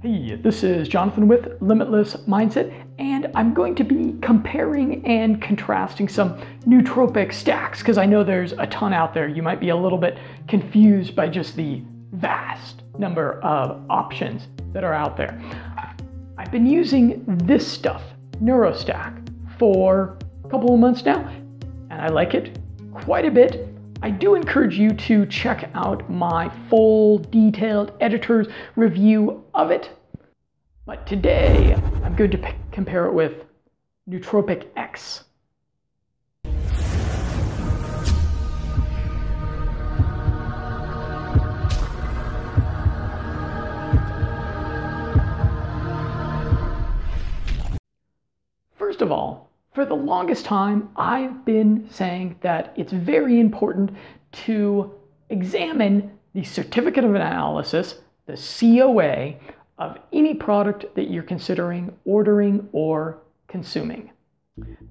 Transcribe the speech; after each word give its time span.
Hey, 0.00 0.36
this 0.36 0.62
is 0.62 0.86
Jonathan 0.86 1.26
with 1.26 1.60
Limitless 1.60 2.14
Mindset, 2.28 2.72
and 3.00 3.28
I'm 3.34 3.52
going 3.52 3.74
to 3.74 3.82
be 3.82 4.14
comparing 4.22 5.04
and 5.04 5.42
contrasting 5.42 6.06
some 6.06 6.40
nootropic 6.68 7.34
stacks 7.34 7.80
because 7.80 7.98
I 7.98 8.06
know 8.06 8.22
there's 8.22 8.52
a 8.52 8.66
ton 8.68 8.92
out 8.92 9.12
there. 9.12 9.26
You 9.26 9.42
might 9.42 9.58
be 9.58 9.70
a 9.70 9.76
little 9.76 9.98
bit 9.98 10.16
confused 10.46 11.16
by 11.16 11.26
just 11.26 11.56
the 11.56 11.82
vast 12.12 12.84
number 12.96 13.40
of 13.40 13.84
options 13.90 14.46
that 14.72 14.84
are 14.84 14.94
out 14.94 15.16
there. 15.16 15.36
I've 16.38 16.52
been 16.52 16.64
using 16.64 17.24
this 17.26 17.66
stuff, 17.66 18.04
NeuroStack, 18.40 19.28
for 19.58 20.16
a 20.44 20.48
couple 20.48 20.72
of 20.72 20.78
months 20.78 21.04
now, 21.04 21.28
and 21.90 22.00
I 22.00 22.06
like 22.06 22.34
it 22.34 22.56
quite 22.92 23.24
a 23.24 23.32
bit. 23.32 23.66
I 24.00 24.10
do 24.10 24.36
encourage 24.36 24.78
you 24.78 24.92
to 24.92 25.26
check 25.26 25.70
out 25.74 26.08
my 26.08 26.48
full 26.70 27.18
detailed 27.18 27.92
editor's 28.00 28.46
review 28.76 29.44
of 29.54 29.72
it. 29.72 29.90
But 30.86 31.04
today 31.04 31.74
I'm 32.04 32.14
going 32.14 32.30
to 32.30 32.54
compare 32.70 33.06
it 33.06 33.12
with 33.12 33.44
Nootropic 34.08 34.68
X. 34.76 35.24
longest 50.08 50.46
time, 50.46 50.88
I've 50.96 51.44
been 51.44 51.86
saying 51.90 52.36
that 52.40 52.72
it's 52.76 52.92
very 52.92 53.38
important 53.38 53.90
to 54.32 54.94
examine 55.28 56.18
the 56.34 56.42
certificate 56.44 57.04
of 57.04 57.14
analysis, 57.14 57.96
the 58.26 58.36
COA, 58.36 59.34
of 59.78 59.98
any 60.12 60.34
product 60.34 60.86
that 60.96 61.10
you're 61.10 61.22
considering 61.22 61.94
ordering 62.04 62.68
or 62.72 63.18
consuming. 63.46 64.10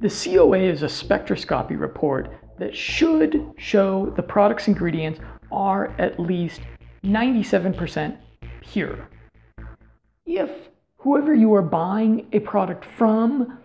The 0.00 0.10
COA 0.10 0.58
is 0.58 0.82
a 0.82 0.86
spectroscopy 0.86 1.80
report 1.80 2.30
that 2.58 2.76
should 2.76 3.52
show 3.56 4.12
the 4.16 4.22
product's 4.22 4.68
ingredients 4.68 5.18
are 5.50 5.94
at 5.98 6.20
least 6.20 6.60
97% 7.04 8.16
pure. 8.60 9.08
If 10.26 10.50
whoever 10.98 11.34
you 11.34 11.54
are 11.54 11.62
buying 11.62 12.26
a 12.32 12.40
product 12.40 12.84
from 12.84 13.58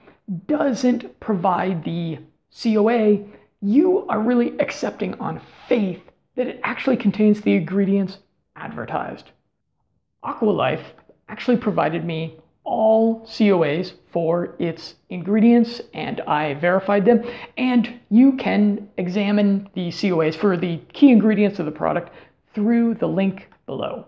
doesn't 0.48 1.20
provide 1.20 1.84
the 1.84 2.20
COA, 2.62 3.20
you 3.62 4.06
are 4.08 4.20
really 4.20 4.58
accepting 4.60 5.14
on 5.20 5.42
faith 5.68 6.02
that 6.36 6.48
it 6.48 6.60
actually 6.64 6.98
contains 6.98 7.42
the 7.42 7.54
ingredients 7.54 8.20
advertised. 8.56 9.32
Aqualife 10.24 10.84
actually 11.30 11.58
provided 11.58 12.06
me 12.06 12.38
all 12.64 13.22
COAs 13.26 13.94
for 14.12 14.56
its 14.60 14.96
ingredients 15.10 15.82
and 15.94 16.22
I 16.22 16.54
verified 16.56 17.06
them. 17.06 17.24
And 17.58 18.00
you 18.10 18.34
can 18.34 18.90
examine 18.98 19.70
the 19.74 19.90
COAs 19.90 20.36
for 20.36 20.58
the 20.58 20.78
key 20.94 21.12
ingredients 21.12 21.60
of 21.60 21.66
the 21.66 21.72
product 21.72 22.14
through 22.54 22.96
the 22.96 23.08
link 23.08 23.50
below. 23.66 24.08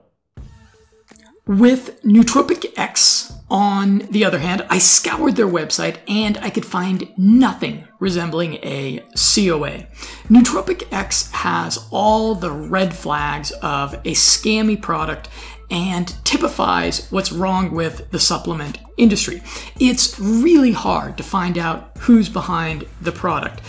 With 1.45 2.01
Nootropic 2.03 2.71
X, 2.77 3.33
on 3.49 3.99
the 4.09 4.23
other 4.23 4.39
hand, 4.39 4.65
I 4.69 4.77
scoured 4.77 5.35
their 5.35 5.45
website 5.45 5.97
and 6.07 6.37
I 6.37 6.49
could 6.49 6.65
find 6.65 7.11
nothing 7.17 7.85
resembling 7.99 8.53
a 8.63 8.99
COA. 9.13 9.87
Nootropic 10.29 10.87
X 10.89 11.29
has 11.31 11.85
all 11.91 12.33
the 12.33 12.49
red 12.49 12.95
flags 12.95 13.51
of 13.61 13.93
a 13.93 14.13
scammy 14.13 14.81
product 14.81 15.27
and 15.69 16.15
typifies 16.23 17.11
what's 17.11 17.33
wrong 17.33 17.71
with 17.71 18.09
the 18.11 18.19
supplement 18.19 18.77
industry. 18.95 19.43
It's 19.77 20.17
really 20.17 20.71
hard 20.71 21.17
to 21.17 21.23
find 21.23 21.57
out 21.57 21.91
who's 21.99 22.29
behind 22.29 22.87
the 23.01 23.11
product. 23.11 23.59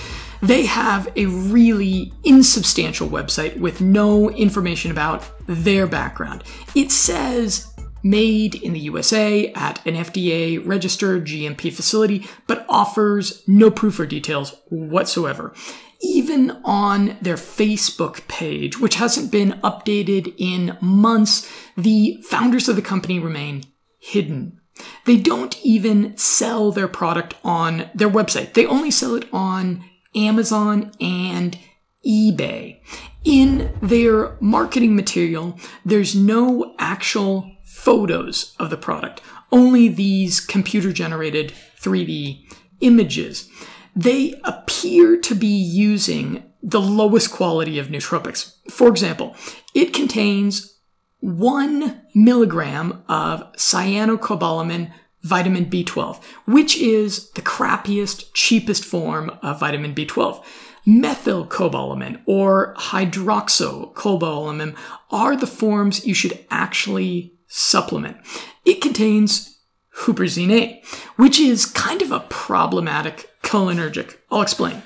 They 0.44 0.66
have 0.66 1.10
a 1.16 1.24
really 1.24 2.12
insubstantial 2.22 3.08
website 3.08 3.58
with 3.58 3.80
no 3.80 4.30
information 4.30 4.90
about 4.90 5.24
their 5.46 5.86
background. 5.86 6.44
It 6.74 6.92
says 6.92 7.72
made 8.02 8.54
in 8.54 8.74
the 8.74 8.80
USA 8.80 9.50
at 9.54 9.84
an 9.86 9.94
FDA 9.94 10.60
registered 10.64 11.24
GMP 11.24 11.72
facility, 11.72 12.28
but 12.46 12.66
offers 12.68 13.42
no 13.48 13.70
proof 13.70 13.98
or 13.98 14.04
details 14.04 14.54
whatsoever. 14.68 15.54
Even 16.02 16.50
on 16.62 17.16
their 17.22 17.36
Facebook 17.36 18.28
page, 18.28 18.78
which 18.78 18.96
hasn't 18.96 19.32
been 19.32 19.58
updated 19.64 20.34
in 20.36 20.76
months, 20.82 21.50
the 21.74 22.22
founders 22.28 22.68
of 22.68 22.76
the 22.76 22.82
company 22.82 23.18
remain 23.18 23.64
hidden. 23.98 24.60
They 25.06 25.16
don't 25.16 25.58
even 25.64 26.14
sell 26.18 26.70
their 26.70 26.88
product 26.88 27.34
on 27.42 27.88
their 27.94 28.10
website. 28.10 28.52
They 28.52 28.66
only 28.66 28.90
sell 28.90 29.14
it 29.14 29.26
on 29.32 29.82
Amazon 30.14 30.92
and 31.00 31.58
eBay. 32.06 32.80
In 33.24 33.72
their 33.82 34.36
marketing 34.40 34.94
material, 34.94 35.58
there's 35.84 36.14
no 36.14 36.74
actual 36.78 37.50
photos 37.64 38.54
of 38.58 38.70
the 38.70 38.76
product, 38.76 39.20
only 39.50 39.88
these 39.88 40.40
computer 40.40 40.92
generated 40.92 41.52
3D 41.80 42.44
images. 42.80 43.48
They 43.96 44.34
appear 44.44 45.18
to 45.20 45.34
be 45.34 45.46
using 45.46 46.44
the 46.62 46.80
lowest 46.80 47.30
quality 47.30 47.78
of 47.78 47.88
nootropics. 47.88 48.54
For 48.70 48.88
example, 48.88 49.36
it 49.74 49.92
contains 49.92 50.78
one 51.20 52.02
milligram 52.14 53.02
of 53.08 53.52
cyanocobalamin 53.52 54.92
vitamin 55.24 55.66
B12, 55.66 56.22
which 56.46 56.76
is 56.76 57.30
the 57.30 57.42
crappiest, 57.42 58.32
cheapest 58.34 58.84
form 58.84 59.30
of 59.42 59.58
vitamin 59.58 59.94
B12. 59.94 60.44
Methylcobalamin 60.86 62.20
or 62.26 62.74
hydroxycobalamin 62.76 64.76
are 65.10 65.34
the 65.34 65.46
forms 65.46 66.06
you 66.06 66.14
should 66.14 66.44
actually 66.50 67.32
supplement. 67.48 68.18
It 68.66 68.82
contains 68.82 69.58
huperzine 69.96 70.52
A, 70.52 70.82
which 71.16 71.40
is 71.40 71.64
kind 71.64 72.02
of 72.02 72.12
a 72.12 72.20
problematic 72.20 73.30
cholinergic. 73.42 74.18
I'll 74.30 74.42
explain. 74.42 74.82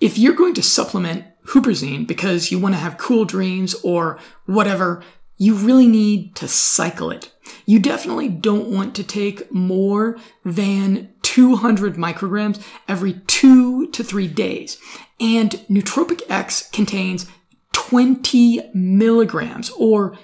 If 0.00 0.18
you're 0.18 0.34
going 0.34 0.54
to 0.54 0.62
supplement 0.62 1.26
huperzine 1.46 2.06
because 2.06 2.50
you 2.50 2.58
want 2.58 2.74
to 2.74 2.80
have 2.80 2.98
cool 2.98 3.24
dreams 3.24 3.74
or 3.84 4.18
whatever, 4.46 5.02
you 5.36 5.54
really 5.54 5.86
need 5.86 6.34
to 6.36 6.48
cycle 6.48 7.10
it. 7.10 7.32
You 7.64 7.78
definitely 7.78 8.28
don't 8.28 8.68
want 8.68 8.94
to 8.96 9.04
take 9.04 9.52
more 9.52 10.18
than 10.44 11.12
200 11.22 11.96
micrograms 11.96 12.62
every 12.88 13.14
two 13.26 13.88
to 13.88 14.02
three 14.02 14.28
days. 14.28 14.78
And 15.20 15.50
Nootropic 15.68 16.22
X 16.28 16.68
contains 16.70 17.26
20 17.72 18.70
milligrams 18.74 19.70
or 19.70 20.16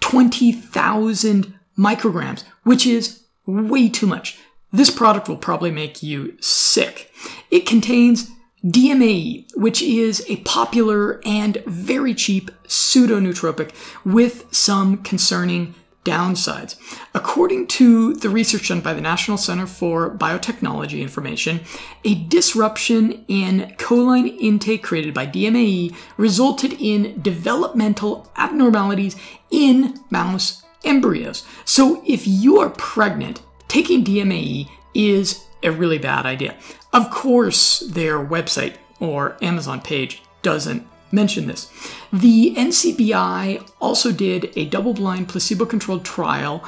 20,000 0.00 1.54
micrograms, 1.78 2.44
which 2.62 2.86
is 2.86 3.24
way 3.46 3.88
too 3.88 4.06
much. 4.06 4.38
This 4.72 4.90
product 4.90 5.28
will 5.28 5.36
probably 5.36 5.70
make 5.70 6.02
you 6.02 6.36
sick. 6.40 7.10
It 7.50 7.66
contains 7.66 8.30
DMAE, 8.64 9.54
which 9.54 9.82
is 9.82 10.24
a 10.28 10.36
popular 10.38 11.20
and 11.24 11.62
very 11.66 12.14
cheap 12.14 12.50
pseudo-nootropic 12.66 13.72
with 14.04 14.52
some 14.52 14.98
concerning 14.98 15.74
downsides. 16.04 16.76
According 17.14 17.66
to 17.66 18.14
the 18.14 18.30
research 18.30 18.68
done 18.68 18.80
by 18.80 18.94
the 18.94 19.00
National 19.00 19.36
Center 19.36 19.66
for 19.66 20.16
Biotechnology 20.16 21.00
Information, 21.00 21.60
a 22.04 22.14
disruption 22.14 23.24
in 23.26 23.74
choline 23.76 24.36
intake 24.40 24.84
created 24.84 25.12
by 25.12 25.26
DMAE 25.26 25.94
resulted 26.16 26.74
in 26.74 27.20
developmental 27.20 28.30
abnormalities 28.36 29.16
in 29.50 29.98
mouse 30.10 30.62
embryos. 30.84 31.44
So 31.64 32.02
if 32.06 32.26
you 32.26 32.60
are 32.60 32.70
pregnant, 32.70 33.42
taking 33.66 34.04
DMAE 34.04 34.68
is 34.94 35.44
a 35.64 35.72
really 35.72 35.98
bad 35.98 36.24
idea. 36.24 36.54
Of 36.96 37.10
course, 37.10 37.80
their 37.80 38.18
website 38.18 38.76
or 39.00 39.36
Amazon 39.42 39.82
page 39.82 40.22
doesn't 40.40 40.88
mention 41.12 41.46
this. 41.46 41.70
The 42.10 42.54
NCBI 42.56 43.70
also 43.82 44.12
did 44.12 44.50
a 44.56 44.64
double 44.64 44.94
blind 44.94 45.28
placebo 45.28 45.66
controlled 45.66 46.06
trial, 46.06 46.64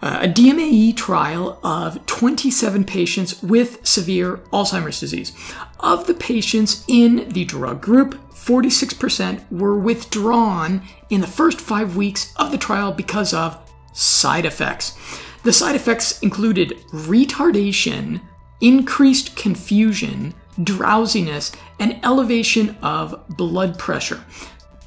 uh, 0.00 0.20
a 0.22 0.28
DMAE 0.28 0.96
trial 0.96 1.58
of 1.62 2.06
27 2.06 2.84
patients 2.84 3.42
with 3.42 3.86
severe 3.86 4.38
Alzheimer's 4.50 4.98
disease. 4.98 5.36
Of 5.78 6.06
the 6.06 6.14
patients 6.14 6.82
in 6.88 7.28
the 7.28 7.44
drug 7.44 7.82
group, 7.82 8.14
46% 8.32 9.44
were 9.52 9.78
withdrawn 9.78 10.82
in 11.10 11.20
the 11.20 11.26
first 11.26 11.60
five 11.60 11.96
weeks 11.96 12.32
of 12.36 12.50
the 12.50 12.56
trial 12.56 12.92
because 12.92 13.34
of 13.34 13.58
side 13.92 14.46
effects. 14.46 14.96
The 15.42 15.52
side 15.52 15.76
effects 15.76 16.18
included 16.20 16.78
retardation, 16.92 18.22
increased 18.60 19.36
confusion, 19.36 20.34
drowsiness, 20.62 21.52
and 21.78 21.98
elevation 22.04 22.76
of 22.82 23.26
blood 23.28 23.78
pressure. 23.78 24.24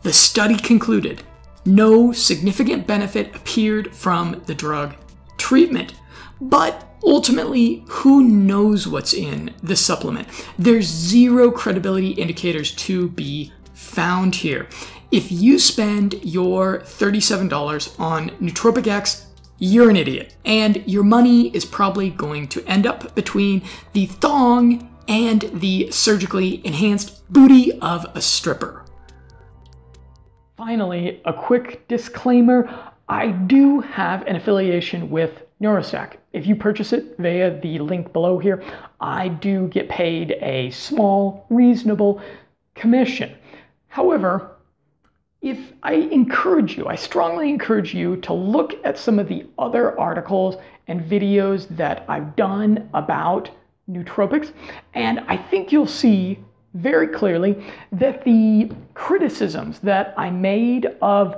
The 0.03 0.13
study 0.13 0.57
concluded 0.57 1.23
no 1.65 2.11
significant 2.11 2.85
benefit 2.85 3.35
appeared 3.35 3.95
from 3.95 4.41
the 4.45 4.55
drug 4.55 4.95
treatment. 5.37 5.93
But 6.41 6.97
ultimately, 7.03 7.85
who 7.87 8.23
knows 8.23 8.87
what's 8.87 9.13
in 9.13 9.53
the 9.63 9.75
supplement? 9.75 10.27
There's 10.59 10.87
zero 10.87 11.51
credibility 11.51 12.11
indicators 12.11 12.71
to 12.75 13.09
be 13.09 13.53
found 13.73 14.35
here. 14.35 14.67
If 15.11 15.31
you 15.31 15.59
spend 15.59 16.15
your 16.23 16.79
$37 16.79 17.99
on 17.99 18.31
Nootropic 18.31 18.87
X, 18.87 19.27
you're 19.57 19.89
an 19.89 19.95
idiot. 19.95 20.35
And 20.45 20.83
your 20.85 21.03
money 21.03 21.47
is 21.55 21.65
probably 21.65 22.09
going 22.09 22.47
to 22.49 22.63
end 22.65 22.85
up 22.85 23.15
between 23.15 23.61
the 23.93 24.07
thong 24.07 24.89
and 25.07 25.41
the 25.53 25.91
surgically 25.91 26.65
enhanced 26.65 27.27
booty 27.31 27.77
of 27.79 28.05
a 28.15 28.21
stripper. 28.21 28.85
Finally, 30.57 31.21
a 31.25 31.33
quick 31.33 31.87
disclaimer 31.87 32.91
I 33.09 33.27
do 33.27 33.81
have 33.81 34.25
an 34.27 34.37
affiliation 34.37 35.09
with 35.09 35.43
Neurostack. 35.61 36.15
If 36.31 36.47
you 36.47 36.55
purchase 36.55 36.93
it 36.93 37.15
via 37.19 37.59
the 37.59 37.79
link 37.79 38.13
below 38.13 38.39
here, 38.39 38.63
I 39.01 39.27
do 39.27 39.67
get 39.67 39.89
paid 39.89 40.31
a 40.41 40.71
small, 40.71 41.45
reasonable 41.49 42.21
commission. 42.75 43.35
However, 43.87 44.52
if 45.43 45.73
I 45.83 45.95
encourage 45.95 46.77
you, 46.77 46.87
I 46.87 46.95
strongly 46.95 47.49
encourage 47.49 47.93
you 47.93 48.15
to 48.17 48.33
look 48.33 48.73
at 48.85 48.97
some 48.97 49.19
of 49.19 49.27
the 49.27 49.45
other 49.59 49.99
articles 49.99 50.55
and 50.87 51.01
videos 51.01 51.67
that 51.75 52.05
I've 52.07 52.35
done 52.37 52.89
about 52.93 53.49
nootropics, 53.89 54.53
and 54.93 55.19
I 55.27 55.35
think 55.35 55.71
you'll 55.71 55.85
see 55.85 56.39
very 56.73 57.07
clearly 57.07 57.61
that 57.91 58.23
the 58.23 58.71
criticisms 58.93 59.79
that 59.79 60.13
I 60.17 60.29
made 60.29 60.87
of 61.01 61.35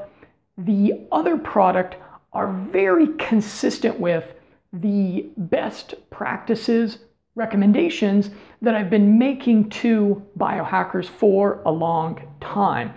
the 0.59 1.07
other 1.11 1.37
product 1.37 1.95
are 2.31 2.53
very 2.53 3.07
consistent 3.17 3.99
with 3.99 4.35
the 4.71 5.25
best 5.35 5.95
practices 6.11 6.99
recommendations 7.33 8.29
that 8.61 8.75
I've 8.75 8.89
been 8.89 9.17
making 9.17 9.69
to 9.71 10.23
biohackers 10.37 11.07
for 11.07 11.61
a 11.65 11.71
long 11.71 12.21
time. 12.39 12.93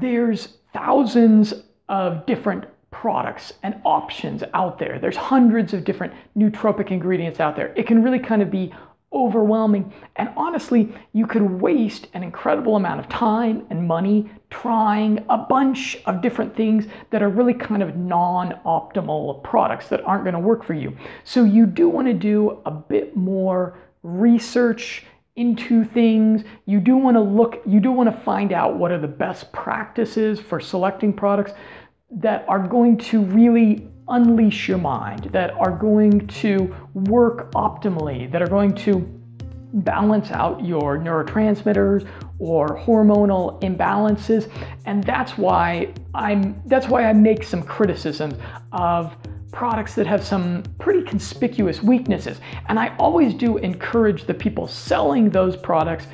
There's 0.00 0.58
thousands 0.72 1.54
of 1.88 2.24
different 2.24 2.66
products 2.92 3.52
and 3.64 3.80
options 3.84 4.44
out 4.54 4.78
there. 4.78 5.00
There's 5.00 5.16
hundreds 5.16 5.74
of 5.74 5.82
different 5.84 6.12
nootropic 6.36 6.92
ingredients 6.92 7.40
out 7.40 7.56
there. 7.56 7.72
It 7.76 7.88
can 7.88 8.02
really 8.02 8.20
kind 8.20 8.40
of 8.40 8.48
be 8.48 8.72
overwhelming. 9.12 9.92
And 10.16 10.30
honestly, 10.36 10.94
you 11.12 11.26
could 11.26 11.42
waste 11.42 12.06
an 12.14 12.22
incredible 12.22 12.76
amount 12.76 13.00
of 13.00 13.08
time 13.08 13.66
and 13.70 13.88
money 13.88 14.30
trying 14.50 15.24
a 15.28 15.38
bunch 15.38 15.98
of 16.06 16.22
different 16.22 16.54
things 16.54 16.86
that 17.10 17.20
are 17.20 17.28
really 17.28 17.54
kind 17.54 17.82
of 17.82 17.96
non 17.96 18.52
optimal 18.64 19.42
products 19.42 19.88
that 19.88 20.02
aren't 20.04 20.22
going 20.22 20.34
to 20.34 20.40
work 20.40 20.62
for 20.62 20.74
you. 20.74 20.96
So, 21.24 21.42
you 21.42 21.66
do 21.66 21.88
want 21.88 22.06
to 22.06 22.14
do 22.14 22.60
a 22.66 22.70
bit 22.70 23.16
more 23.16 23.78
research 24.04 25.04
into 25.38 25.84
things. 25.84 26.42
You 26.66 26.80
do 26.80 26.96
want 26.96 27.16
to 27.16 27.20
look, 27.20 27.62
you 27.64 27.80
do 27.80 27.92
want 27.92 28.12
to 28.12 28.20
find 28.22 28.52
out 28.52 28.76
what 28.76 28.90
are 28.90 28.98
the 28.98 29.06
best 29.08 29.52
practices 29.52 30.40
for 30.40 30.60
selecting 30.60 31.12
products 31.12 31.52
that 32.10 32.44
are 32.48 32.66
going 32.66 32.98
to 32.98 33.22
really 33.22 33.88
unleash 34.08 34.68
your 34.68 34.78
mind, 34.78 35.24
that 35.32 35.52
are 35.52 35.70
going 35.70 36.26
to 36.26 36.74
work 36.94 37.52
optimally, 37.52 38.30
that 38.32 38.42
are 38.42 38.48
going 38.48 38.74
to 38.74 39.18
balance 39.72 40.30
out 40.30 40.64
your 40.64 40.98
neurotransmitters 40.98 42.08
or 42.38 42.78
hormonal 42.80 43.60
imbalances 43.60 44.50
and 44.86 45.04
that's 45.04 45.36
why 45.36 45.92
I'm 46.14 46.60
that's 46.64 46.88
why 46.88 47.04
I 47.04 47.12
make 47.12 47.44
some 47.44 47.62
criticisms 47.62 48.34
of 48.72 49.14
products 49.52 49.94
that 49.94 50.06
have 50.06 50.24
some 50.24 50.62
pretty 50.78 51.02
conspicuous 51.02 51.82
weaknesses 51.82 52.40
and 52.68 52.78
I 52.78 52.94
always 52.96 53.34
do 53.34 53.56
encourage 53.58 54.24
the 54.24 54.34
people 54.34 54.68
selling 54.68 55.30
those 55.30 55.56
products 55.56 56.06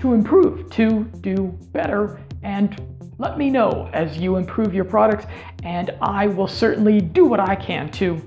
to 0.00 0.14
improve 0.14 0.70
to 0.70 1.04
do 1.20 1.58
better 1.72 2.20
and 2.42 2.80
let 3.20 3.36
me 3.36 3.50
know 3.50 3.90
as 3.92 4.16
you 4.16 4.36
improve 4.36 4.72
your 4.72 4.86
products, 4.86 5.26
and 5.62 5.90
I 6.00 6.26
will 6.26 6.48
certainly 6.48 7.02
do 7.02 7.26
what 7.26 7.38
I 7.38 7.54
can 7.54 7.90
to 7.92 8.18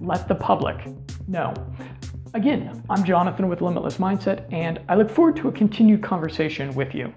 let 0.00 0.26
the 0.26 0.34
public 0.34 0.86
know. 1.28 1.52
Again, 2.32 2.82
I'm 2.88 3.04
Jonathan 3.04 3.48
with 3.48 3.60
Limitless 3.60 3.98
Mindset, 3.98 4.50
and 4.50 4.80
I 4.88 4.94
look 4.94 5.10
forward 5.10 5.36
to 5.36 5.48
a 5.48 5.52
continued 5.52 6.02
conversation 6.02 6.74
with 6.74 6.94
you. 6.94 7.12